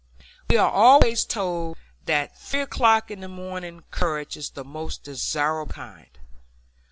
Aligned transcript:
We 0.49 0.57
are 0.57 0.71
always 0.71 1.23
told 1.25 1.77
that 2.05 2.35
three 2.35 2.61
o'clock 2.61 3.11
in 3.11 3.19
the 3.19 3.27
morning 3.27 3.83
courage 3.91 4.35
is 4.35 4.49
the 4.49 4.63
most 4.65 5.03
desirable 5.03 5.71
kind. 5.71 6.17